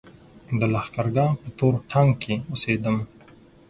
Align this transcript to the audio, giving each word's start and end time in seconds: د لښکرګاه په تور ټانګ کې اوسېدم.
د 0.59 0.61
لښکرګاه 0.73 1.37
په 1.41 1.47
تور 1.57 1.73
ټانګ 1.89 2.11
کې 2.21 2.35
اوسېدم. 2.51 2.97